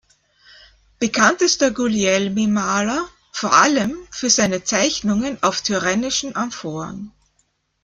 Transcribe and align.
Bekannt 0.97 1.43
ist 1.43 1.61
der 1.61 1.69
Guglielmi-Maler 1.69 3.07
vor 3.31 3.53
allem 3.53 3.93
für 4.09 4.31
seine 4.31 4.63
Zeichnungen 4.63 5.37
auf 5.43 5.61
Tyrrhenischen 5.61 6.35
Amphoren. 6.35 7.11